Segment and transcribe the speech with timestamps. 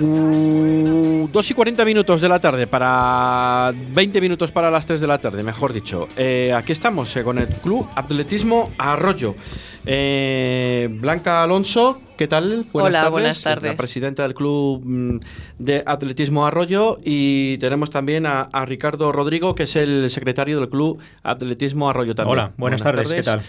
[0.00, 5.18] 2 y 40 minutos de la tarde para 20 minutos para las 3 de la
[5.18, 6.08] tarde, mejor dicho.
[6.16, 9.34] Eh, aquí estamos eh, con el Club Atletismo Arroyo.
[9.84, 12.64] Eh, Blanca Alonso, ¿qué tal?
[12.72, 13.12] Buenas Hola, tardes.
[13.12, 13.70] buenas tardes.
[13.72, 15.20] La presidenta del Club mm,
[15.58, 20.98] de Atletismo Arroyo y tenemos también a, Ricardo Rodrigo, que es el secretario del Club
[21.22, 22.38] Atletismo Arroyo también.
[22.38, 23.12] Hola, buenas, tardes.
[23.12, 23.42] ¿qué tal?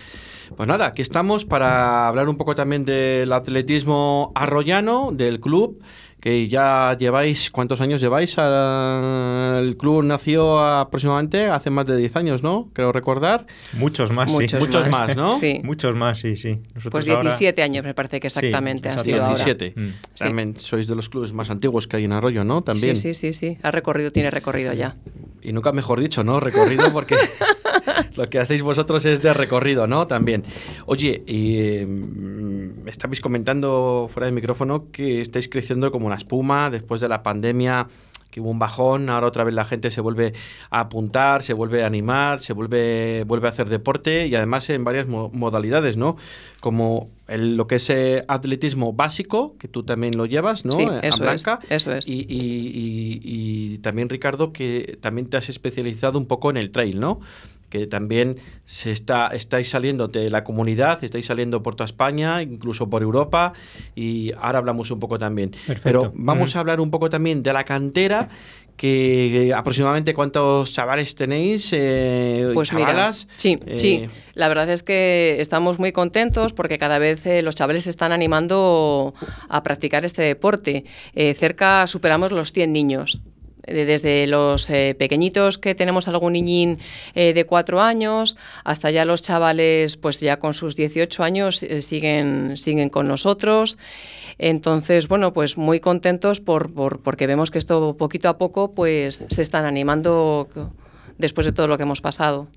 [0.55, 5.81] Pues nada, aquí estamos para hablar un poco también del atletismo arroyano, del club
[6.21, 8.37] que ya lleváis, ¿cuántos años lleváis?
[8.37, 12.69] El club nació aproximadamente hace más de 10 años, ¿no?
[12.73, 13.47] Creo recordar.
[13.73, 14.45] Muchos más, sí.
[14.59, 15.33] Muchos más, ¿no?
[15.41, 15.59] Sí.
[15.63, 16.59] Muchos más, sí, sí.
[16.91, 19.73] pues 17 años me parece que exactamente han sido 17.
[19.75, 19.89] Mm.
[20.15, 22.61] También sois de los clubes más antiguos que hay en Arroyo, ¿no?
[22.61, 22.95] También.
[22.95, 23.57] Sí, sí, sí, sí.
[23.63, 24.97] Ha recorrido, tiene recorrido ya.
[25.41, 26.39] Y nunca mejor dicho, ¿no?
[26.39, 27.15] Recorrido porque
[28.15, 30.07] lo que hacéis vosotros es de recorrido, ¿no?
[30.07, 30.43] También.
[30.85, 37.01] Oye, y, mm, estabais comentando fuera del micrófono que estáis creciendo como una espuma después
[37.01, 37.87] de la pandemia
[38.31, 40.33] que hubo un bajón, ahora otra vez la gente se vuelve
[40.71, 44.83] a apuntar, se vuelve a animar, se vuelve, vuelve a hacer deporte y además en
[44.83, 46.15] varias modalidades, ¿no?
[46.61, 50.71] Como el, lo que es eh, atletismo básico, que tú también lo llevas, ¿no?
[50.71, 51.45] Sí, eso es.
[51.69, 52.07] Eso es.
[52.07, 57.19] Y, y, también, Ricardo, que también te has especializado un poco en el trail, ¿no?
[57.71, 62.89] Que también se está, estáis saliendo de la comunidad, estáis saliendo por toda España, incluso
[62.89, 63.53] por Europa,
[63.95, 65.55] y ahora hablamos un poco también.
[65.81, 68.29] Pero vamos a hablar un poco también de la cantera,
[68.75, 73.27] que aproximadamente cuántos chavales tenéis, eh, pues chavalas.
[73.37, 74.07] sí, eh, sí.
[74.33, 78.11] La verdad es que estamos muy contentos porque cada vez eh, los chavales se están
[78.11, 79.13] animando
[79.49, 80.85] a practicar este deporte.
[81.35, 83.21] cerca superamos los 100 niños
[83.65, 86.79] desde los eh, pequeñitos que tenemos algún niñín
[87.15, 91.81] eh, de cuatro años hasta ya los chavales pues ya con sus 18 años eh,
[91.81, 93.77] siguen, siguen con nosotros.
[94.37, 99.23] Entonces, bueno, pues muy contentos por, por, porque vemos que esto poquito a poco pues
[99.27, 100.49] se están animando
[101.17, 102.47] después de todo lo que hemos pasado.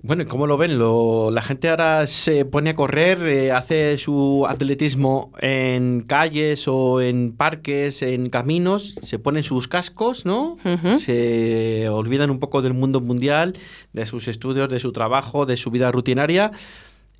[0.00, 0.78] Bueno, ¿cómo lo ven?
[0.78, 7.00] Lo, la gente ahora se pone a correr, eh, hace su atletismo en calles o
[7.00, 10.56] en parques, en caminos, se ponen sus cascos, ¿no?
[10.98, 13.54] Se olvidan un poco del mundo mundial,
[13.92, 16.52] de sus estudios, de su trabajo, de su vida rutinaria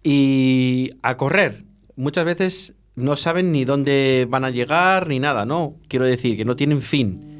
[0.05, 1.65] y a correr.
[1.97, 5.75] Muchas veces no saben ni dónde van a llegar ni nada, ¿no?
[5.89, 7.38] Quiero decir, que no tienen fin.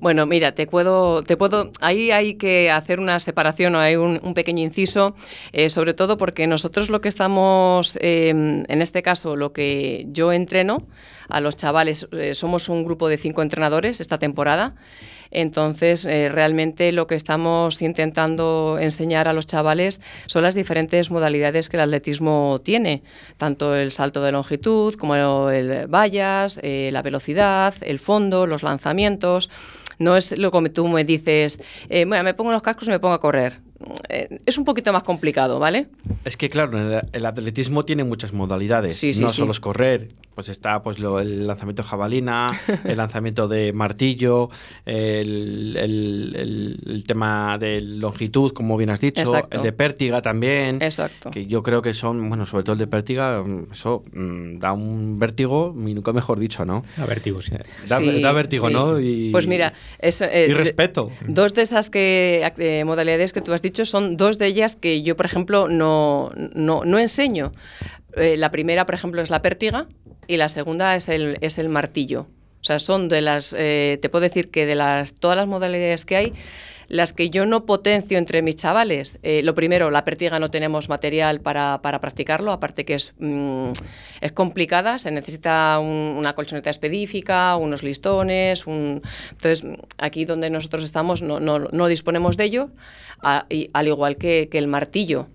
[0.00, 4.32] Bueno, mira, te puedo, te puedo, ahí hay que hacer una separación o hay un,
[4.32, 5.16] pequeño inciso,
[5.52, 10.32] eh, sobre todo porque nosotros lo que estamos, em, en este caso, lo que yo
[10.32, 10.86] entreno
[11.28, 14.76] a los chavales, eh, somos un grupo de cinco entrenadores esta temporada.
[15.32, 21.68] Entonces, eh, realmente lo que estamos intentando enseñar a los chavales son las diferentes modalidades
[21.68, 23.02] que el atletismo tiene,
[23.36, 29.50] tanto el salto de longitud como el vallas, la velocidad, el fondo, los lanzamientos.
[29.98, 33.14] No es lo que tú me dices, eh, me pongo los cascos y me pongo
[33.14, 33.60] a correr.
[34.08, 35.86] Eh, es un poquito más complicado, ¿vale?
[36.24, 41.00] Es que claro, el, atletismo tiene muchas modalidades, no solo es correr, pues está pues
[41.00, 42.46] lo, el lanzamiento de jabalina,
[42.84, 44.50] el lanzamiento de martillo,
[44.86, 51.32] el, el, tema de longitud, como bien has dicho, el de pértiga también, Exacto.
[51.32, 55.18] que yo creo que son, bueno, sobre todo el de pértiga, eso mm, da un
[55.18, 56.84] vértigo, y nunca mejor dicho, ¿no?
[56.96, 57.50] Da vértigo, sí.
[57.88, 57.98] Da,
[58.30, 59.00] vértigo, ¿no?
[59.00, 61.10] Y, pues mira, eh, y respeto.
[61.26, 65.02] Dos de esas que, eh, modalidades que tú has dicho son dos de ellas que
[65.02, 67.50] yo, por ejemplo, no, no, enseño.
[68.16, 69.86] Eh, la primera, por ejemplo, es la pértiga
[70.26, 72.26] y la segunda es el, es el martillo.
[72.60, 76.04] O sea, son de las, eh, te puedo decir que de las, todas las modalidades
[76.04, 76.32] que hay,
[76.88, 80.88] las que yo no potencio entre mis chavales, eh, lo primero, la pértiga no tenemos
[80.88, 83.72] material para, practicarlo, aparte que es, mm,
[84.22, 89.02] es complicada, se necesita una colchoneta específica, unos listones, un...
[89.30, 89.64] entonces
[89.98, 92.70] aquí donde nosotros estamos no, no, no disponemos de ello,
[93.20, 95.28] al igual que, que el martillo.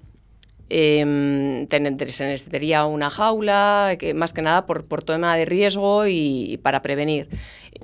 [0.76, 6.60] Eh, se necesitaría una jaula, que, más que nada por, por tema de riesgo y,
[6.64, 7.30] para prevenir.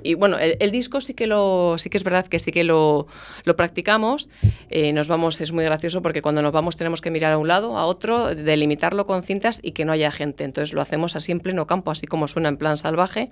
[0.02, 3.06] Y bueno, el, disco sí que lo sí que es verdad que sí que lo,
[3.44, 4.28] lo practicamos.
[4.70, 7.46] Eh, nos vamos, es muy gracioso porque cuando nos vamos tenemos que mirar a un
[7.46, 10.42] lado, a otro, delimitarlo con cintas y que no haya gente.
[10.42, 13.30] Entonces lo hacemos así en pleno campo, así como suena en plan salvaje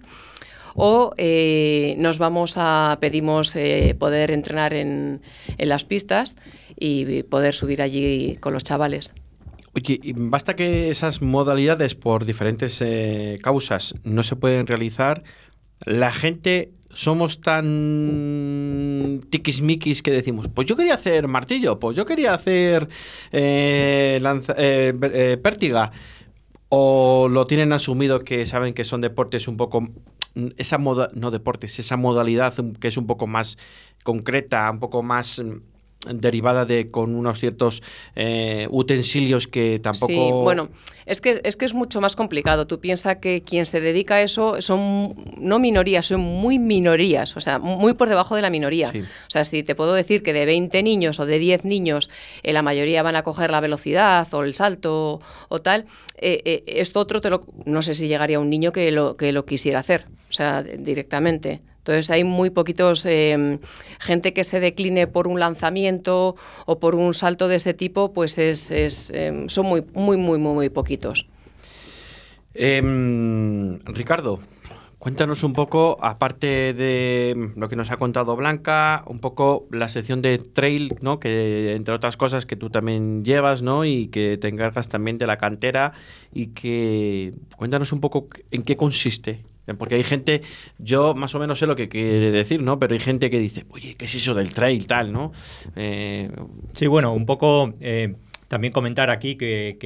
[0.77, 5.21] o eh, nos vamos a pedimos eh, poder entrenar en,
[5.57, 6.37] en, las pistas
[6.79, 9.13] y poder subir allí con los chavales.
[9.79, 15.23] Oye, basta que esas modalidades por diferentes eh, causas no se pueden realizar,
[15.85, 22.35] la gente somos tan tiquismiquis que decimos, pues yo quería hacer martillo, pues yo quería
[22.35, 22.89] hacer
[23.31, 24.21] eh,
[24.57, 25.93] eh, pértiga,
[26.71, 29.85] o lo tienen asumido que saben que son deportes un poco
[30.57, 33.59] esa moda, no deportes, esa modalidad que es un poco más
[34.03, 35.41] concreta, un poco más
[36.07, 37.83] derivada de con unos ciertos
[38.15, 40.07] eh, utensilios que tampoco...
[40.07, 40.69] Sí, bueno,
[41.07, 42.67] es que, es que es mucho más complicado.
[42.67, 47.41] Tú piensas que quien se dedica a eso son no minorías, son muy minorías, o
[47.41, 48.93] sea, muy por debajo de la minoría.
[48.95, 52.11] O sea, si te puedo decir que de 20 niños o de 10 niños,
[52.43, 55.87] eh, la mayoría van a coger la velocidad o el salto o tal,
[56.17, 59.45] eh, esto otro te lo, no sé si llegaría un niño que lo, que lo
[59.45, 61.61] quisiera hacer, o sea, directamente.
[61.89, 63.61] Entonces hay muy poquitos em,
[63.99, 66.37] gente que se decline por un lanzamiento
[66.67, 68.71] o por un salto de ese tipo, pues es,
[69.15, 71.27] em, son muy, muy, muy, muy, muy poquitos.
[72.53, 74.41] Em, Ricardo,
[74.99, 80.23] Cuéntanos un poco, aparte de lo que nos ha contado Blanca, un poco la sección
[80.23, 81.21] de trail, ¿no?
[81.21, 83.85] Que entre otras cosas que tú también llevas, ¿no?
[83.85, 85.93] Y que te encargas también de la cantera
[86.35, 89.45] y que cuéntanos un poco en qué consiste.
[89.75, 90.43] Porque hay gente,
[90.79, 92.79] yo más o menos sé lo que quiere decir, ¿no?
[92.79, 95.33] Pero hay gente que dice, oye, ¿qué es eso del trail tal, no?
[95.77, 96.31] Eh,
[96.73, 98.15] sí, bueno, un poco eh,
[98.49, 99.77] también comentar aquí que,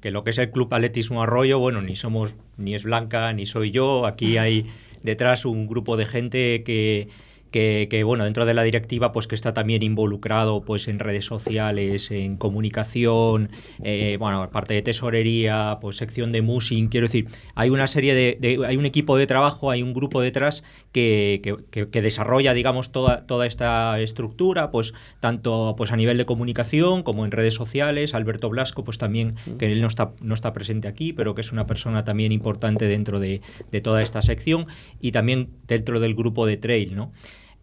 [0.00, 3.46] que, lo que es el Club Atletismo Arroyo, bueno, ni somos, ni es Blanca, ni
[3.46, 4.06] soy yo.
[4.06, 4.66] Aquí hay
[5.02, 7.08] detrás un grupo de gente que
[7.52, 12.10] que, bueno, dentro de la directiva, pues que está también involucrado pues en redes sociales,
[12.10, 13.50] en comunicación,
[13.84, 18.64] eh, bueno, parte de tesorería, pues sección de musing, quiero decir, hay una serie de,
[18.66, 23.46] hay un equipo de trabajo, hay un grupo detrás que, que, desarrolla, digamos, toda, toda
[23.46, 28.82] esta estructura, pues tanto pues a nivel de comunicación como en redes sociales, Alberto Blasco,
[28.82, 32.04] pues también, que él no está, no está presente aquí, pero que es una persona
[32.04, 33.40] también importante dentro de,
[33.70, 34.66] de toda esta sección.
[35.00, 37.12] Y también dentro del grupo de trail, ¿no?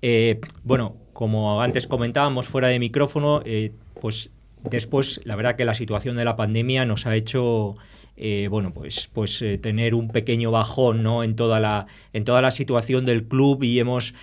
[0.02, 4.32] Eh, bueno, como antes comentábamos fuera de micrófono, eh, pues
[4.64, 7.76] después la verdad que la situación de la pandemia nos ha hecho
[8.18, 11.24] eh, bueno, pues, pues tener un pequeño bajón ¿no?
[11.24, 14.14] en, toda la, en toda la situación del club y hemos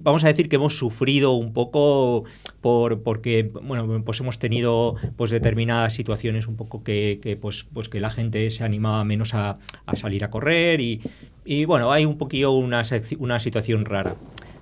[0.00, 2.24] vamos a decir que hemos sufrido un poco
[2.60, 8.00] por porque bueno pues hemos tenido pues determinadas situaciones un poco que, pues pues que
[8.00, 9.58] la gente se animaba menos a,
[9.94, 11.00] salir a correr y,
[11.44, 12.82] y, bueno hay un poquillo una,
[13.20, 14.16] una situación rara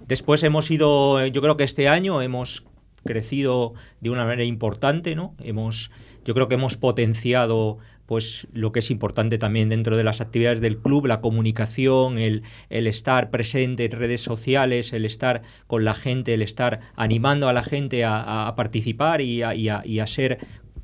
[0.09, 2.65] Después hemos ido, yo creo que este año hemos
[3.05, 5.35] crecido de una manera importante, ¿no?
[5.39, 5.91] Hemos,
[6.25, 10.63] yo creo que hemos potenciado pues lo que es importante también dentro de las actividades
[10.63, 16.33] del club, la comunicación, el, estar presente en redes sociales, el estar con la gente,
[16.33, 20.39] el estar animando a la gente a, participar y a, ser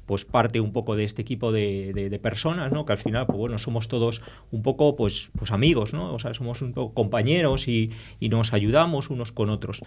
[0.06, 2.84] pues parte un poco de este equipo de, personas, ¿no?
[2.84, 6.14] Que al final, pues bueno, somos todos un poco, pues, pues amigos, ¿no?
[6.14, 7.90] O sea, somos un poco compañeros y,
[8.20, 9.82] nos ayudamos unos con otros.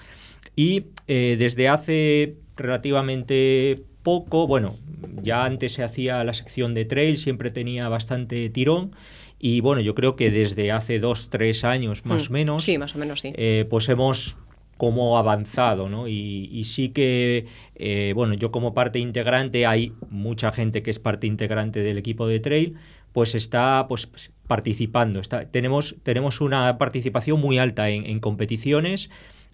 [0.55, 4.77] Y eh, desde hace relativamente poco, bueno,
[5.21, 8.95] ya antes se hacía la sección de trail, siempre tenía bastante tirón.
[9.39, 12.33] Y bueno, yo creo que desde hace dos, tres años más o mm.
[12.33, 12.63] menos.
[12.63, 13.33] Sí, más o menos, sí.
[13.35, 14.37] Eh, pues hemos
[14.77, 16.07] como avanzado, ¿no?
[16.07, 21.27] Y, sí que, eh, bueno, yo como parte integrante, hay mucha gente que es parte
[21.27, 22.75] integrante del equipo de trail,
[23.13, 24.09] pues está pues,
[24.47, 25.21] participando.
[25.51, 29.09] Tenemos, tenemos una participación muy alta en, en competiciones.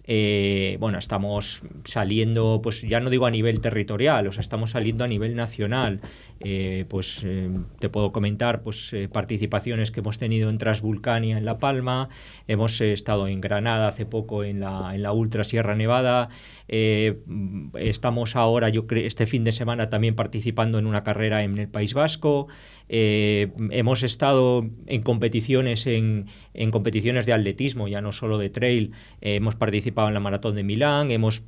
[0.06, 5.04] Eh, bueno, estamos saliendo, pues ya no digo a nivel territorial, o sea, estamos saliendo
[5.04, 6.00] a nivel nacional.
[6.40, 7.48] Eh, pues eh,
[7.78, 12.08] te puedo comentar pues participaciones que hemos tenido en Transvulcania en La Palma,
[12.48, 16.28] hemos estado en Granada hace poco en la, en la Ultra Sierra Nevada,
[16.66, 21.68] estamos ahora, yo creo, este fin de semana también participando en una carrera en el
[21.68, 22.48] País Vasco.
[22.88, 26.26] Eh, hemos estado en competiciones, en,
[26.70, 28.92] competiciones de atletismo, ya no solo de trail.
[29.20, 31.42] Eh, hemos participado en la maratón de Milán, hemos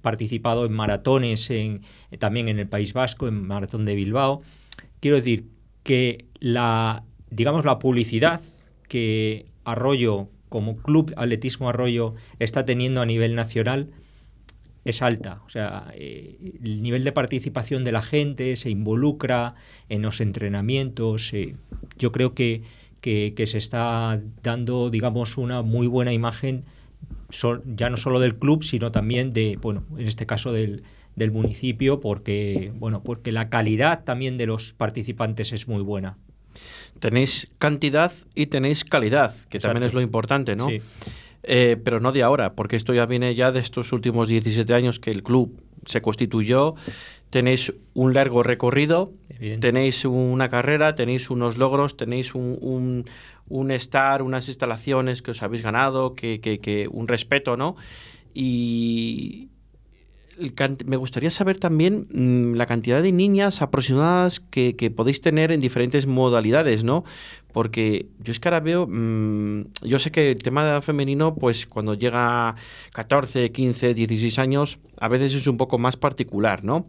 [0.00, 1.82] participado en maratones en,
[2.18, 4.42] también en el País Vasco, en maratón de Bilbao.
[5.00, 5.46] Quiero decir
[5.82, 8.40] que la, digamos, la publicidad
[8.88, 13.88] que Arroyo, como Club Atletismo Arroyo, está teniendo a nivel nacional
[14.84, 15.40] es alta.
[15.46, 19.54] O sea, eh, el nivel de participación de la gente se involucra
[19.88, 21.32] en los entrenamientos.
[21.32, 21.56] Eh,
[21.98, 22.62] yo creo que,
[23.00, 26.64] que, se está dando, digamos, una muy buena imagen
[27.64, 30.84] ya no solo del club, sino también de, bueno, en este caso del,
[31.16, 36.16] del municipio, porque, bueno, porque la calidad también de los participantes es muy buena.
[36.98, 40.68] Tenéis cantidad y tenéis calidad, que también es lo importante, ¿no?
[40.68, 40.80] Sí.
[41.44, 45.00] Eh, pero no de ahora, porque esto ya viene ya de estos últimos 17 años
[45.00, 46.74] que el club se constituyó.
[47.32, 49.10] Tenéis un largo recorrido,
[49.58, 53.06] tenéis una carrera, tenéis unos logros, tenéis un,
[53.48, 57.74] un, estar, unas instalaciones que os habéis ganado, que, que, un respeto, ¿no?
[58.34, 59.48] Y
[60.84, 66.06] me gustaría saber también mm, la cantidad de niñas aproximadas que, podéis tener en diferentes
[66.06, 67.04] modalidades, ¿no?
[67.52, 71.94] Porque yo es que ahora veo, mm, yo sé que el tema femenino, pues cuando
[71.94, 72.56] llega
[72.92, 76.86] 14, 15, 16 años, a veces es un poco más particular, ¿no?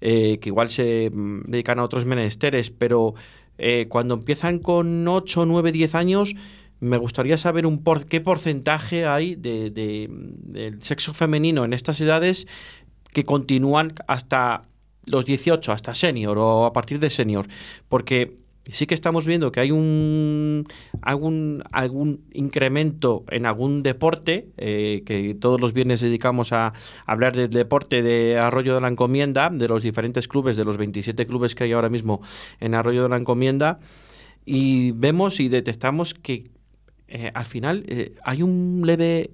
[0.00, 3.14] Eh, que igual se mm, dedican a otros menesteres, pero
[3.58, 6.34] eh, cuando empiezan con 8, 9, 10 años,
[6.80, 12.46] me gustaría saber un por, qué porcentaje hay de, del sexo femenino en estas edades
[13.12, 14.64] que continúan hasta
[15.04, 17.46] los 18, hasta senior o a partir de senior.
[17.88, 18.38] Porque
[18.70, 20.66] sí que estamos viendo que hay un
[21.02, 26.72] algún, algún incremento en algún deporte, eh, que todos los viernes dedicamos a,
[27.06, 31.26] hablar del deporte de Arroyo de la Encomienda, de los diferentes clubes, de los 27
[31.26, 32.22] clubes que hay ahora mismo
[32.60, 33.78] en Arroyo de la Encomienda,
[34.46, 36.44] y vemos y detectamos que
[37.08, 39.30] eh, al final eh, hay un leve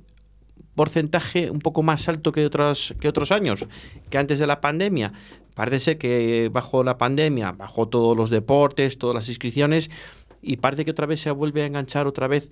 [0.74, 3.66] porcentaje un poco más alto que otros, que otros años,
[4.08, 5.12] que antes de la pandemia.
[5.54, 9.90] Parece ser que bajo la pandemia, bajo todos los deportes, todas las inscripciones,
[10.42, 12.50] y parece que otra vez se vuelve a enganchar otra vez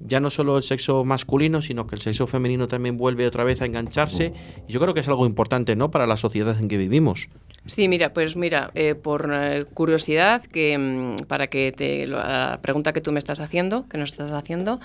[0.00, 3.62] ya no solo el sexo masculino, sino que el sexo femenino también vuelve otra vez
[3.62, 4.32] a engancharse.
[4.68, 5.90] Y yo creo que es algo importante, ¿no?
[5.90, 7.28] Para la sociedad en que vivimos.
[7.66, 12.92] Sí, mira, pues mira, eh, por eh, curiosidad, que mm, para que te, la pregunta
[12.92, 14.80] que tú me estás haciendo, que nos estás haciendo,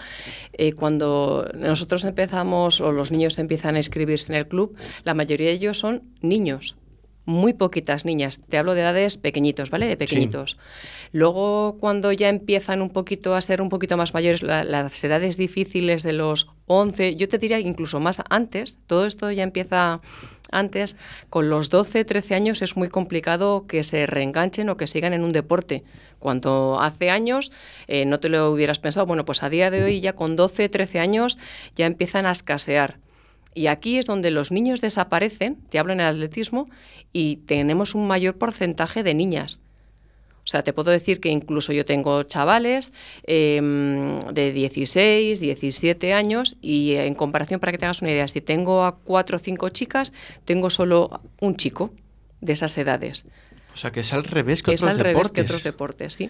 [0.53, 5.47] eh, cuando nosotros empezamos o los niños empiezan a inscribirse en el club, la mayoría
[5.47, 6.75] de ellos son niños
[7.25, 8.41] muy poquitas niñas.
[8.49, 9.87] Te hablo de edades pequeñitos, ¿vale?
[9.87, 10.57] De pequeñitos.
[11.11, 16.03] Luego, cuando ya empiezan un poquito a ser un poquito más mayores, las edades difíciles
[16.03, 20.01] de los 11, yo te diría incluso más antes, todo esto ya empieza
[20.51, 20.97] antes,
[21.29, 25.23] con los 12, 13 años es muy complicado que se reenganchen o que sigan en
[25.23, 25.83] un deporte.
[26.19, 27.51] Cuando hace años
[27.87, 30.69] eh, no te lo hubieras pensado, bueno, pues a día de hoy ya con 12,
[30.69, 31.37] 13 años
[31.75, 32.99] ya empiezan a escasear.
[33.53, 36.69] Y aquí es donde los niños desaparecen, te hablo en el atletismo,
[37.11, 39.59] y tenemos un mayor porcentaje de niñas.
[40.45, 42.91] O sea, te puedo decir que incluso yo tengo chavales
[43.25, 48.41] em, de 16, 17 años y en comparación, para que te hagas una idea, si
[48.41, 51.93] tengo a cuatro o cinco chicas, tengo solo un chico
[52.41, 53.25] de esas edades.
[53.73, 55.15] O sea, que es al revés que es otros al deportes.
[55.15, 56.29] Revés que otros deportes, sí.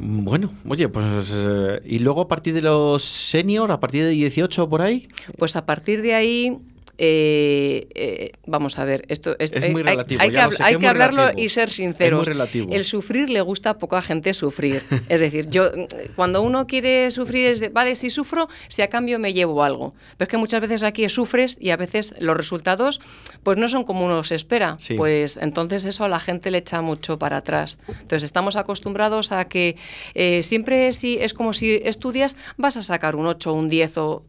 [0.00, 4.68] Bueno, oye, pues eh, y luego a partir de los senior, a partir de 18
[4.68, 5.08] por ahí.
[5.38, 6.58] Pues a partir de ahí
[6.98, 10.20] eh, eh, vamos a ver, esto es, muy relativo.
[10.22, 10.30] Hay,
[10.78, 12.28] que, hablarlo y ser sinceros.
[12.28, 14.82] El sufrir le gusta a poca gente sufrir.
[15.08, 15.70] es decir, yo
[16.14, 19.94] cuando uno quiere sufrir es de, vale, si sufro, si a cambio me llevo algo.
[20.16, 23.00] Pero es que muchas veces aquí sufres y a veces los resultados
[23.42, 24.78] pues no son como uno se espera.
[24.96, 27.78] Pues entonces eso a la gente le echa mucho para atrás.
[27.88, 29.76] Entonces estamos acostumbrados a que
[30.14, 34.24] eh, siempre si es como si estudias vas a sacar un 8, un 10 o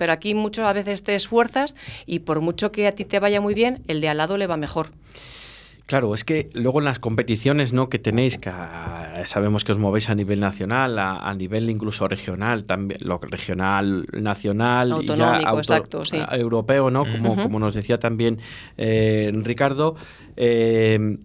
[0.00, 1.76] pero aquí muchas a veces te esfuerzas
[2.06, 4.46] y por mucho que a ti te vaya muy bien, el de al lado le
[4.46, 4.92] va mejor.
[5.84, 7.90] Claro, es que luego en las competiciones ¿no?
[7.90, 12.64] que tenéis, que ah, sabemos que os movéis a nivel nacional, a, nivel incluso regional,
[12.64, 16.16] también lo regional, nacional, Autonómico, exacto, sí.
[16.32, 17.04] europeo, ¿no?
[17.04, 18.38] Como, como nos decía también
[18.78, 19.96] eh, Ricardo.
[20.34, 21.18] Eh,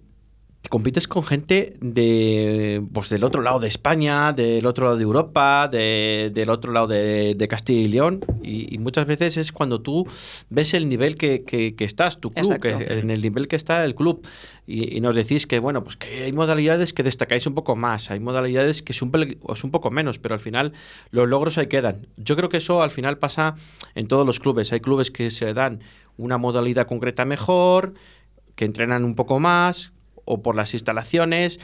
[0.69, 5.67] compites con gente de pues del otro lado de España, del otro lado de Europa,
[5.67, 10.07] del otro lado de, Castilla y León, y, muchas veces es cuando tú
[10.49, 14.25] ves el nivel que, estás, tu club, en el nivel que está el club,
[14.67, 18.19] y, nos decís que bueno, pues que hay modalidades que destacáis un poco más, hay
[18.19, 20.73] modalidades que son un poco menos, pero al final
[21.11, 22.07] los logros ahí quedan.
[22.17, 23.55] Yo creo que eso al final pasa
[23.93, 25.81] en todos los clubes, hay clubes que se dan
[26.17, 27.93] una modalidad concreta mejor,
[28.55, 29.91] que entrenan un poco más,
[30.25, 31.59] o por las instalaciones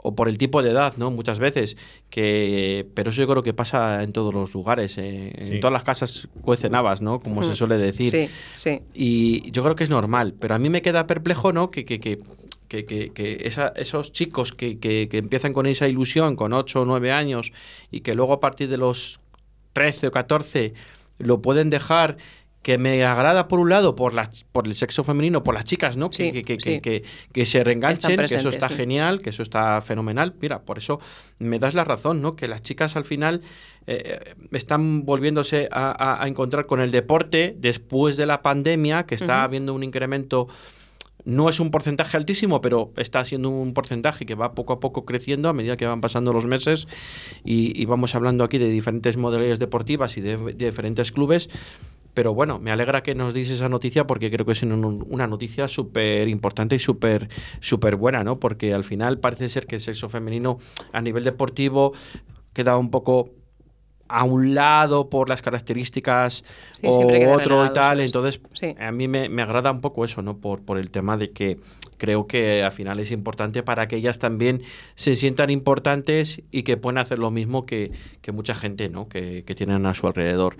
[0.00, 1.10] o por el tipo de edad, ¿no?
[1.10, 1.76] Muchas veces.
[2.08, 4.96] Que, pero eso yo creo que pasa en todos los lugares.
[4.96, 7.18] Eh, en todas las casas cuecen habas, ¿no?
[7.18, 8.10] Como se suele decir.
[8.10, 8.80] Sí, sí.
[8.94, 10.34] Y yo creo que es normal.
[10.38, 11.70] Pero a mí me queda perplejo, ¿no?
[11.70, 12.18] Que, que, que,
[12.68, 17.52] que, esos chicos que, que, empiezan con esa ilusión, con 8 o 9 años,
[17.90, 19.20] y que luego a partir de los
[19.72, 20.74] 13 o 14
[21.18, 22.18] lo pueden dejar
[22.62, 25.96] que me agrada por un lado por las por el sexo femenino, por las chicas,
[25.96, 26.10] ¿no?
[26.10, 30.34] que, que, que, se reenganchen, que eso está genial, que eso está fenomenal.
[30.40, 31.00] Mira, por eso
[31.38, 32.34] me das la razón, ¿no?
[32.36, 33.42] Que las chicas al final
[33.86, 39.44] eh, eh, están volviéndose a, encontrar con el deporte después de la pandemia, que está
[39.44, 40.48] habiendo un incremento
[41.24, 45.04] no es un porcentaje altísimo, pero está siendo un porcentaje que va poco a poco
[45.04, 46.86] creciendo a medida que van pasando los meses
[47.44, 51.50] y, vamos hablando aquí de diferentes modalidades deportivas y de diferentes clubes
[52.18, 55.68] pero bueno, me alegra que nos deis esa noticia porque creo que es una noticia
[55.68, 57.28] súper importante y súper
[57.60, 58.40] súper buena, ¿no?
[58.40, 60.58] Porque al final parece ser que el sexo femenino
[60.92, 61.92] a nivel deportivo
[62.54, 63.30] queda un poco
[64.08, 68.00] a un lado por las características Sí, o otro y tal.
[68.00, 68.74] Entonces, Sí.
[68.80, 70.38] a mí me, me agrada un poco eso, ¿no?
[70.38, 71.58] Por, por el tema de que
[71.98, 74.62] creo que al final es importante para que ellas también
[74.96, 79.08] se sientan importantes y que puedan hacer lo mismo que, que mucha gente, ¿no?
[79.08, 80.56] Que, que tienen a su alrededor.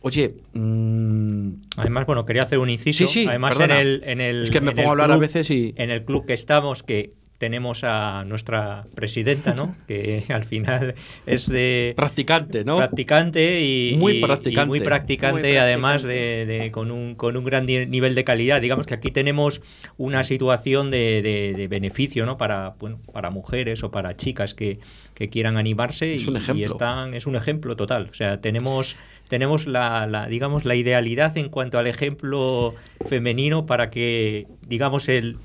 [0.00, 3.06] Oye, mm, Además, bueno, quería hacer un inciso.
[3.06, 4.42] Sí, sí, Además, en el, en el.
[4.44, 6.82] Es que me pongo a hablar a club- veces y- En el club que estamos,
[6.82, 9.76] que tenemos a nuestra presidenta, ¿no?
[9.86, 11.94] que al final es de.
[11.96, 12.76] practicante, ¿no?
[12.78, 14.68] Practicante y Muy y- y practicante.
[14.68, 16.46] muy practicante, Muy además practicante.
[16.46, 18.60] de, de- con, un, con un gran ni- nivel de calidad.
[18.60, 19.60] Digamos que aquí tenemos
[19.96, 22.36] una situación de, de- de beneficio ¿no?
[22.36, 24.80] para, bueno, para mujeres o para chicas que,
[25.14, 26.66] que quieran animarse Es y, un y ejemplo.
[26.66, 28.08] están, es un ejemplo total.
[28.10, 28.96] O sea, tenemos,
[29.28, 32.74] tenemos la, la, digamos, la idealidad en cuanto al ejemplo
[33.08, 35.36] femenino para que, digamos, el,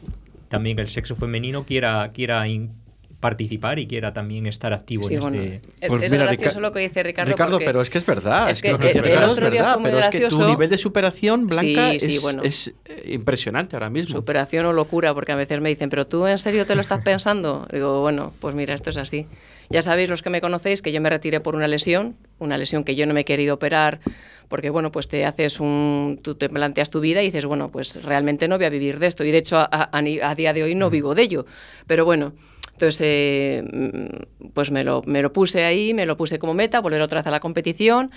[0.54, 2.72] también el sexo femenino quiera, quiera in-
[3.20, 5.56] participar y quiera también estar activo Sí, en bueno, este...
[5.80, 7.32] es, Pues es mira, gracioso Rica- lo que dice Ricardo.
[7.32, 8.50] Ricardo, pero es que es verdad.
[8.50, 9.74] es Es que, que lo que dice el- Ricardo el es otro día verdad.
[9.76, 12.44] fue muy Pero es que tu nivel de superación, Blanca, Sí, sí, es, bueno.
[12.44, 14.14] es, eh, impresionante ahora mismo.
[14.16, 17.02] Superación o locura, porque a veces me dicen, ¿pero tú en serio te lo estás
[17.02, 17.66] pensando?
[17.72, 19.26] Digo, bueno, pues mira, esto es así.
[19.74, 22.84] Ya sabéis los que me conocéis que yo me retiré por una lesión, una lesión
[22.84, 24.02] que yo no me he querido operar,
[24.48, 28.04] porque bueno, pues te haces un, tú te planteas tu vida y dices, bueno, pues
[28.04, 29.26] realmente no voy a vivir de esto.
[29.26, 31.48] Y de hecho a, día de hoy no vivo de ello.
[31.88, 32.34] Pero bueno,
[32.74, 36.80] entonces eh, mm, pues me lo, me lo puse ahí, me lo puse como meta,
[36.80, 38.12] volver otra vez a la competición,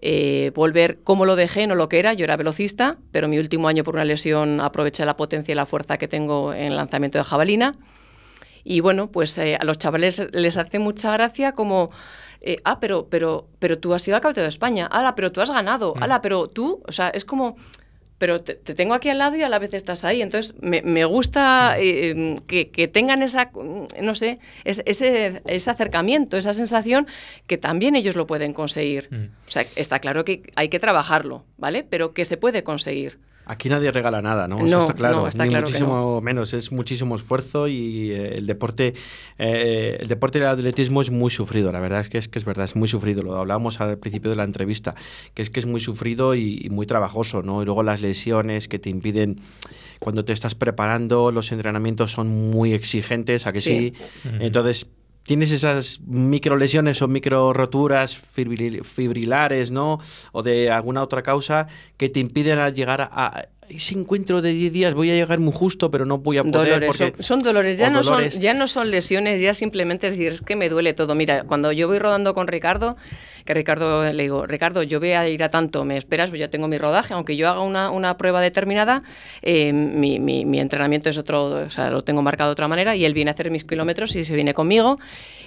[0.00, 2.14] eh, volver como lo dejé, no lo que era.
[2.14, 5.66] Yo era velocista, pero mi último año por una lesión aproveché la potencia y la
[5.66, 7.76] fuerza que tengo en lanzamiento de jabalina.
[8.64, 11.90] Y bueno, pues eh, a los chavales les hace mucha gracia como,
[12.40, 15.40] eh, ah, pero, pero, pero tú has ido al Campeonato de España, ala, pero tú
[15.40, 16.02] has ganado, Mm.
[16.02, 17.56] ala, pero tú, o sea, es como,
[18.18, 20.20] pero te, te tengo aquí al lado y a la vez estás ahí.
[20.20, 25.40] Entonces, me, me gusta eh, eh, que, que tengan esa, mm, no sé, es- ese,
[25.46, 27.06] ese acercamiento, esa sensación
[27.46, 29.08] que también ellos lo pueden conseguir.
[29.10, 29.48] Mm.
[29.48, 31.82] O sea, está claro que hay que trabajarlo, ¿vale?
[31.82, 33.18] Pero que se puede conseguir.
[33.50, 34.58] Aquí nadie regala nada, ¿no?
[34.58, 35.16] Eso No, está claro.
[35.16, 36.54] no, está Ni claro que muchísimo menos.
[36.54, 38.94] Es muchísimo esfuerzo y eh, el deporte,
[39.38, 41.72] eh, el deporte del atletismo es muy sufrido.
[41.72, 43.24] La verdad es que es que es verdad, es muy sufrido.
[43.24, 44.94] Lo hablábamos al principio de la entrevista,
[45.34, 47.60] que es que es muy sufrido y, y muy trabajoso, ¿no?
[47.60, 49.40] Y luego las lesiones que te impiden
[49.98, 53.94] cuando te estás preparando, los entrenamientos son muy exigentes, a que sí.
[54.38, 54.86] Entonces
[55.30, 60.00] tienes esas micro lesiones o micro roturas fibril- fibrilares, ¿no?
[60.32, 64.52] O de alguna otra causa que te impiden a llegar a, a ese encuentro de
[64.52, 64.94] 10 días.
[64.94, 67.78] Voy a llegar muy justo, pero no voy a poder Dolores, porque son, son dolores,
[67.78, 68.32] ya o no dolores.
[68.32, 71.14] son, ya no son lesiones, ya simplemente es decir, es que me duele todo.
[71.14, 72.96] Mira, cuando yo voy rodando con Ricardo,
[73.44, 76.48] que Ricardo le digo, Ricardo, yo voy a ir a tanto, me esperas, pues ya
[76.48, 79.02] tengo mi rodaje, aunque yo haga una, una prueba determinada,
[79.42, 82.96] eh, mi, mi- mi entrenamiento es otro, o sea, lo tengo marcado de otra manera,
[82.96, 84.98] y él viene a hacer mis kilómetros y se viene conmigo,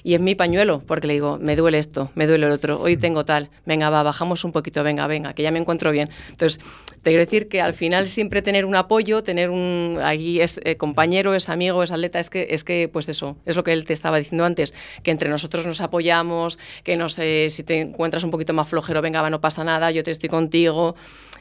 [0.03, 2.97] y es mi pañuelo, porque le digo, me duele esto, me duele el otro, hoy
[2.97, 6.09] tengo tal, venga, va, bajamos un poquito, venga, venga, que ya me encuentro bien.
[6.29, 6.59] Entonces,
[7.03, 10.75] te quiero decir que al final siempre tener un apoyo, tener un ahí es eh,
[10.77, 13.85] compañero, es amigo, es atleta, es que es que pues eso, es lo que él
[13.85, 18.23] te estaba diciendo antes, que entre nosotros nos apoyamos, que no sé si te encuentras
[18.23, 20.95] un poquito más flojero, venga, va, no pasa nada, yo te estoy contigo.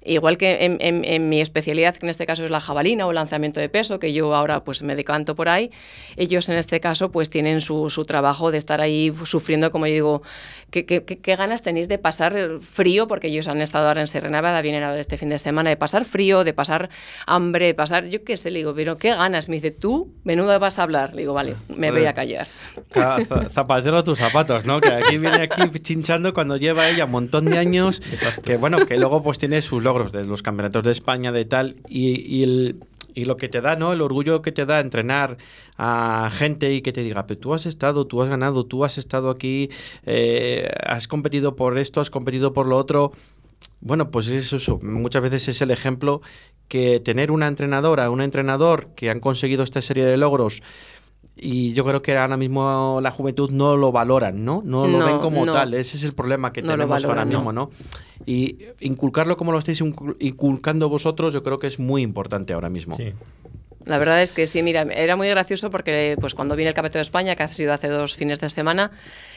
[0.05, 3.13] Igual que en, en- en mi especialidad, que en este caso es la jabalina o
[3.13, 5.71] lanzamiento de peso, que yo ahora pues me decanto por ahí,
[6.17, 9.93] ellos en este caso pues tienen su, su trabajo de estar ahí sufriendo, como yo
[9.95, 10.23] digo,
[10.73, 13.07] ¿qué, qué, qué- ganas tenéis de pasar frío?
[13.07, 15.77] Porque ellos han estado ahora en Sierra Nevada, vienen ahora este fin de semana, de
[15.77, 16.91] pasar frío, de pasar
[17.29, 20.59] hambre, de pasar, yo qué sé, le digo, pero qué ganas, me dice, tú, menuda
[20.59, 22.49] vas a hablar, le digo, vale, me voy a callar.
[22.91, 24.81] Ca- za- Zapatero a tus zapatos, ¿no?
[24.81, 28.03] Que aquí viene aquí chinchando cuando lleva ella un montón de años.
[28.43, 31.77] Que bueno, que luego pues tiene sus logros de los campeonatos de España, de tal.
[31.89, 32.77] Y, y el,
[33.15, 33.93] y lo que te da, ¿no?
[33.93, 35.39] El orgullo que te da entrenar
[35.77, 38.99] a gente y que te diga, pero tú has estado, tú has ganado, tú has
[38.99, 39.71] estado aquí,
[40.07, 43.13] eh, has competido por esto, has competido por lo otro.
[43.81, 44.79] Bueno, pues es eso.
[44.83, 46.23] Muchas veces es el ejemplo
[46.69, 50.63] que tener una entrenadora, un entrenador que han conseguido esta serie de logros
[51.37, 54.63] y yo creo que ahora mismo la juventud no lo valoran, ¿no?
[54.65, 55.53] No lo No, ven como no.
[55.53, 55.75] tal.
[55.75, 57.71] Ese es el problema que No tenemos ahora valoran, mismo, ¿no?
[58.27, 62.69] Y inculcarlo como lo estáis incul- inculcando vosotros, yo creo que es muy importante ahora
[62.71, 62.97] mismo.
[62.97, 63.13] Sí.
[63.85, 66.99] La verdad es que sí, mira, era muy gracioso porque pues cuando vine el Campeonato
[66.99, 68.93] de España, que ha sido hace dos fines de semana,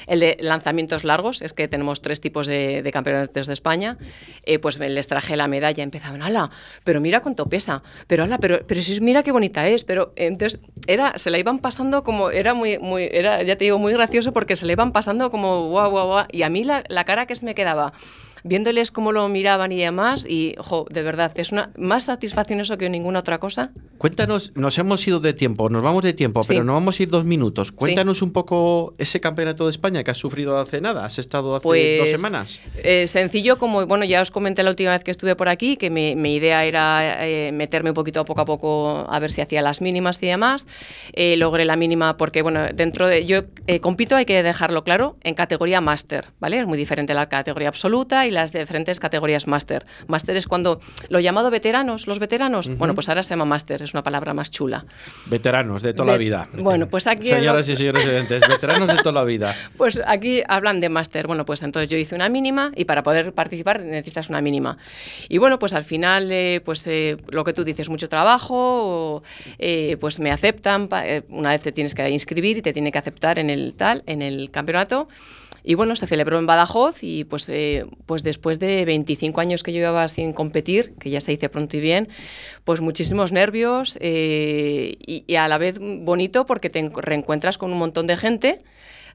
[0.07, 3.97] el de lanzamientos largos, es que tenemos tres tipos de, de campeonatos de España,
[4.43, 6.51] eh, pues les traje la medalla, empezaban, ala,
[6.83, 11.17] pero mira cuánto pesa, pero ala, pero, pero mira qué bonita es, pero entonces era,
[11.17, 14.55] se la iban pasando como, era muy, muy, era, ya te digo, muy gracioso porque
[14.55, 17.35] se le iban pasando como guau, guau, guau, y a mí la, la cara que
[17.35, 17.93] se me quedaba,
[18.45, 22.77] viéndoles cómo lo miraban y demás, y, jo, de verdad, es una más satisfacción eso
[22.77, 23.71] que ninguna otra cosa.
[23.97, 26.53] Cuéntanos, nos hemos ido de tiempo, nos vamos de tiempo, Sí.
[26.53, 27.71] pero nos vamos a ir dos minutos.
[27.71, 31.05] Cuéntanos un poco ese campeonato de España que has sufrido hace nada.
[31.05, 32.61] ¿Has estado hace Pues, dos semanas?
[32.77, 35.89] eh, sencillo, como bueno, ya os comenté la última vez que estuve por aquí, que
[35.89, 39.41] mi, mi idea era eh, meterme un poquito a poco a poco a ver si
[39.41, 40.67] hacía las mínimas y demás.
[41.13, 43.25] Eh, logré la mínima porque, bueno, dentro de.
[43.25, 46.59] Yo eh, compito, hay que dejarlo claro, en categoría máster, ¿vale?
[46.59, 49.85] Es muy diferente la categoría absoluta y las diferentes categorías máster.
[50.07, 50.79] Máster es cuando.
[51.09, 54.51] Lo llamado veteranos, los veteranos, bueno, pues ahora se llama máster, es una palabra más
[54.51, 54.85] chula.
[55.25, 56.47] Veteranos de toda la vida.
[56.53, 59.55] bueno, pues aquí Señoras lo- y señores oyentes, veteranos de toda la vida.
[59.77, 61.25] Pues aquí hablan de máster.
[61.27, 64.77] Bueno, pues entonces yo hice una mínima y para poder participar necesitas una mínima.
[65.29, 69.23] Y bueno, pues al final, eh, pues eh, lo que tú dices, mucho trabajo, o,
[69.59, 70.87] eh, pues me aceptan.
[71.03, 74.03] eh, una vez te tienes que inscribir y te tiene que aceptar en el tal,
[74.05, 75.07] en el campeonato.
[75.65, 79.73] Y bueno, se celebró en Badajoz y pues, eh, pues después de 25 años que
[79.73, 82.07] yo llevaba sin competir, que ya se dice pronto y bien,
[82.63, 87.79] pues muchísimos nervios eh, y, a la vez bonito porque te encu- reencuentras con un
[87.79, 88.59] montón de gente,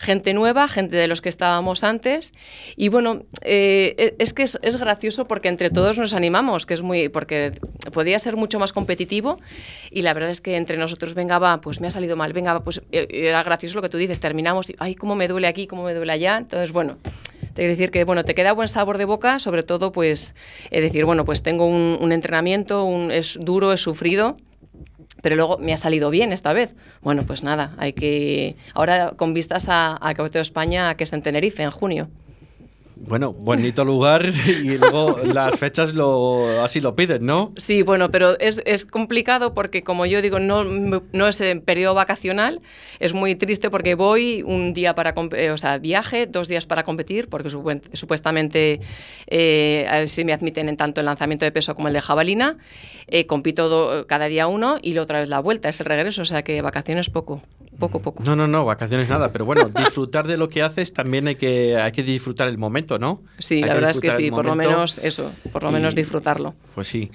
[0.01, 2.33] gente nueva, gente de los que estábamos antes.
[2.75, 6.81] Y bueno, eh, e- es que es, gracioso porque entre todos nos animamos, que es
[6.81, 7.53] muy, porque
[7.93, 9.39] podía ser mucho más competitivo
[9.91, 12.55] y la verdad es que entre nosotros, venga, va, pues me ha salido mal, venga,
[12.55, 15.47] va, pues eh, era gracioso lo que tú dices, terminamos, y, ay, cómo me duele
[15.47, 16.39] aquí, cómo me duele allá.
[16.39, 16.97] Entonces, bueno.
[17.41, 20.35] Te quiero decir que bueno, te queda buen sabor de boca, sobre todo pues
[20.71, 24.37] es decir, bueno, pues tengo un, un entrenamiento, un- es duro, es sufrido,
[25.23, 26.75] pero luego me ha salido bien esta vez.
[27.03, 31.23] Bueno, pues nada, hay que ahora con vistas a, a de España que es en
[31.23, 32.09] Tenerife en junio.
[33.03, 37.53] Bueno, bonito lugar y luego las fechas lo, así lo piden, ¿no?
[37.57, 41.95] Sí, bueno, pero es, es complicado porque, como yo digo, no, no es en periodo
[41.95, 42.61] vacacional.
[42.99, 46.85] Es muy triste porque voy un día para, eh, o sea, viaje, dos días para
[46.85, 48.81] competir, porque supu- supuestamente
[49.29, 52.59] eh, si me admiten en tanto el lanzamiento de peso como el de jabalina.
[53.07, 56.27] Eh, compito do- cada día uno y otra vez la vuelta, es el regreso, o
[56.27, 57.43] sea que vacaciones poco,
[57.81, 58.23] poco, poco.
[58.25, 61.77] No, no, no, vacaciones nada, pero bueno, disfrutar de lo que haces también hay que,
[61.77, 63.23] hay que disfrutar el momento, ¿no?
[63.41, 65.97] Sí, Hay la verdad es que sí, por lo menos eso, por lo menos y-
[65.97, 66.55] disfrutarlo.
[66.77, 67.11] Pues sí.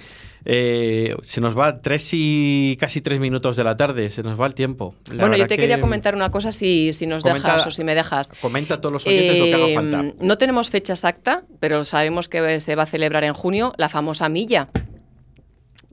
[0.48, 4.46] Eh, se nos va tres y casi tres minutos de la tarde, se nos va
[4.46, 4.94] el tiempo.
[5.12, 7.72] La bueno, yo te que- quería comentar una cosa si, si nos Comenta- dejas o
[7.72, 8.30] si me dejas.
[8.42, 10.04] Comenta a todos los oyentes lo que haga falta.
[10.22, 14.30] No tenemos fecha exacta, pero sabemos que se va a celebrar en junio la famosa
[14.30, 14.70] milla.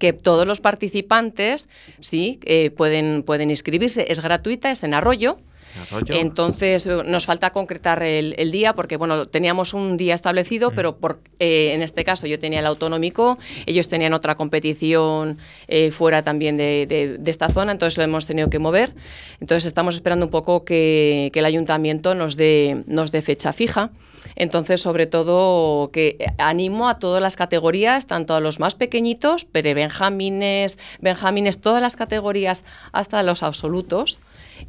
[0.03, 1.69] Que todos los participantes
[2.01, 4.07] sí eh, pueden, pueden inscribirse.
[4.09, 5.39] Es gratuita, es en Arroyo.
[5.91, 6.15] Arroyo.
[6.17, 10.97] Entonces eh, nos falta concretar el, el día porque bueno teníamos un día establecido, pero
[10.99, 15.39] por, eh, en este caso yo tenía el autonómico, ellos tenían otra competición
[15.69, 18.93] eh, fuera también de, de- de esta zona, entonces lo hemos tenido que mover.
[19.41, 23.91] Entonces estamos esperando un poco que, que el ayuntamiento nos dé, nos dé fecha fija.
[24.37, 29.75] Entonces, sobre todo, que animo a todas las categorías, tanto a los más pequeñitos, pero
[29.75, 34.19] benjamines, benjamines, todas las categorías, hasta los absolutos,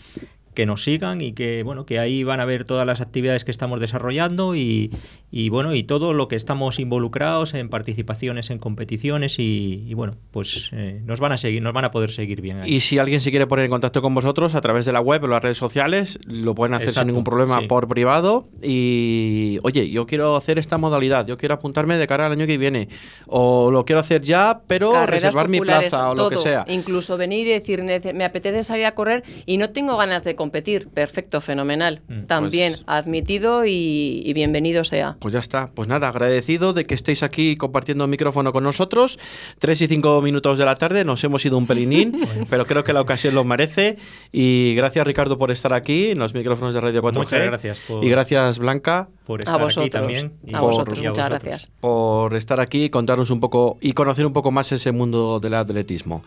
[0.56, 3.52] Que nos sigan y que bueno que ahí van a ver todas las actividades que
[3.52, 4.92] estamos desarrollando y,
[5.32, 10.16] y, bueno y todo lo que estamos involucrados en participaciones en competiciones y, y, bueno
[10.32, 12.74] pues eh, nos van a seguir nos van a poder seguir bien ahí.
[12.76, 15.24] Y si alguien se quiere poner en contacto con vosotros a través de la web
[15.24, 17.68] o las redes sociales, lo pueden hacer Exacto, sin ningún problema sí.
[17.68, 18.48] por privado.
[18.62, 22.58] Y, oye, yo quiero hacer esta modalidad, yo quiero apuntarme de cara al año que
[22.58, 22.90] viene.
[23.28, 26.66] O lo quiero hacer ya, pero Carreras reservar mi plaza o lo que sea.
[26.68, 30.36] Incluso venir y decir, "Nece- me apetece salir a correr y no tengo ganas de
[30.46, 30.88] competir.
[30.90, 32.02] Perfecto, fenomenal.
[32.08, 35.18] Mm, También pues- admitido y, y bienvenido sea.
[35.20, 35.72] Pues ya está.
[35.74, 39.18] Pues nada, agradecido de que estéis aquí compartiendo micrófono con nosotros.
[39.60, 42.14] Tres y cinco minutos de la tarde, nos hemos ido un pelinín,
[42.50, 43.98] pero creo que la ocasión lo merece.
[44.32, 47.14] Y gracias, Ricardo, por estar aquí en los micrófonos de Radio 4G.
[47.18, 49.10] Muchas gracias por- Y gracias, Blanca.
[49.26, 50.34] Por estar a vosotros, aquí también.
[50.54, 51.44] a por- vosotros, y a muchas vosotros.
[51.44, 51.74] gracias.
[51.80, 56.24] por estar aquí, contarnos un poco y conocer un poco más ese mundo del atletismo.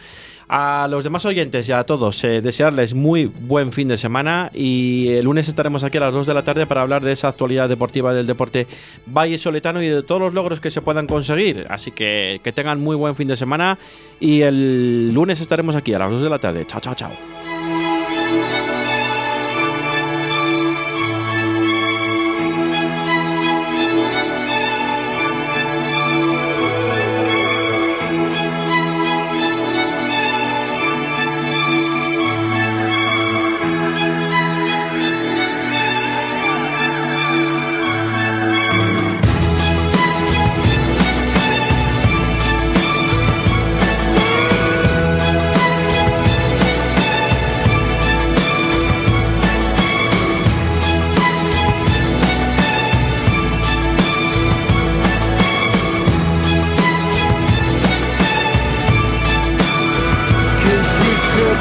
[0.48, 5.08] A los demás oyentes y a todos, eh, desearles muy buen fin de semana y
[5.10, 7.68] el lunes estaremos aquí a las 2 de la tarde para hablar de esa actualidad
[7.68, 8.66] deportiva del deporte
[9.06, 11.66] Valle Soletano y de todos los logros que se puedan conseguir.
[11.68, 13.78] Así que que tengan muy buen fin de semana
[14.20, 16.66] y el lunes estaremos aquí a las 2 de la tarde.
[16.66, 17.37] Chao, chao, chao.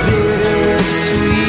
[0.06, 1.47] Bittersweet